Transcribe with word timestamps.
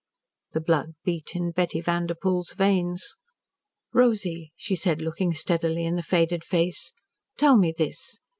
The 0.53 0.61
blood 0.61 0.95
beat 1.03 1.35
in 1.35 1.51
Betty 1.51 1.79
Vanderpoel's 1.79 2.53
veins. 2.53 3.17
"Rosy," 3.93 4.51
she 4.57 4.75
said, 4.75 4.99
looking 4.99 5.35
steadily 5.35 5.85
in 5.85 5.93
the 5.93 6.01
faded 6.01 6.43
face, 6.43 6.91
"tell 7.37 7.55
me 7.55 7.71
this. 7.71 8.17